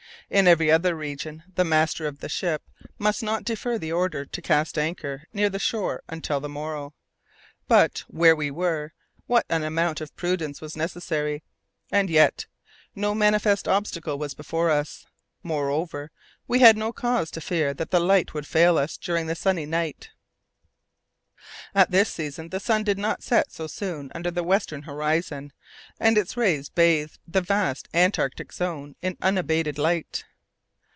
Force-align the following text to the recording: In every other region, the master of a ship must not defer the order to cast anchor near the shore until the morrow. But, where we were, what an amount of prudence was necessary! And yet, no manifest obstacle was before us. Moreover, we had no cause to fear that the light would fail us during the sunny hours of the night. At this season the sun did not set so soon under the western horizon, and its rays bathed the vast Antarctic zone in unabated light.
In 0.33 0.47
every 0.47 0.71
other 0.71 0.95
region, 0.95 1.43
the 1.55 1.65
master 1.65 2.07
of 2.07 2.23
a 2.23 2.29
ship 2.29 2.63
must 2.97 3.21
not 3.21 3.43
defer 3.43 3.77
the 3.77 3.91
order 3.91 4.23
to 4.25 4.41
cast 4.41 4.77
anchor 4.77 5.27
near 5.33 5.49
the 5.49 5.59
shore 5.59 6.03
until 6.07 6.39
the 6.39 6.47
morrow. 6.47 6.93
But, 7.67 8.05
where 8.07 8.33
we 8.33 8.49
were, 8.49 8.93
what 9.27 9.45
an 9.49 9.65
amount 9.65 9.99
of 9.99 10.15
prudence 10.15 10.61
was 10.61 10.77
necessary! 10.77 11.43
And 11.91 12.09
yet, 12.09 12.45
no 12.95 13.13
manifest 13.13 13.67
obstacle 13.67 14.17
was 14.17 14.33
before 14.33 14.69
us. 14.69 15.05
Moreover, 15.43 16.11
we 16.47 16.59
had 16.59 16.77
no 16.77 16.93
cause 16.93 17.29
to 17.31 17.41
fear 17.41 17.73
that 17.73 17.91
the 17.91 17.99
light 17.99 18.33
would 18.33 18.47
fail 18.47 18.77
us 18.77 18.95
during 18.95 19.27
the 19.27 19.35
sunny 19.35 19.63
hours 19.63 19.67
of 19.67 19.71
the 19.71 19.77
night. 19.77 20.09
At 21.73 21.89
this 21.89 22.13
season 22.13 22.49
the 22.49 22.59
sun 22.59 22.83
did 22.83 22.99
not 22.99 23.23
set 23.23 23.51
so 23.51 23.65
soon 23.65 24.11
under 24.13 24.29
the 24.29 24.43
western 24.43 24.83
horizon, 24.83 25.51
and 25.99 26.15
its 26.17 26.37
rays 26.37 26.69
bathed 26.69 27.17
the 27.27 27.41
vast 27.41 27.87
Antarctic 27.95 28.53
zone 28.53 28.95
in 29.01 29.17
unabated 29.21 29.79
light. 29.79 30.23